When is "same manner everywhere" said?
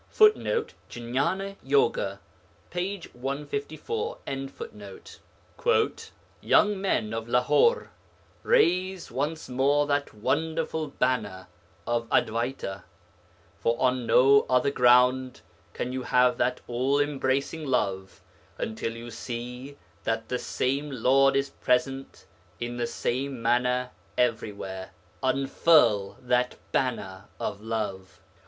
22.87-24.93